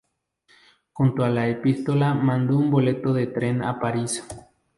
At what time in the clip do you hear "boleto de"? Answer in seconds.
2.71-3.27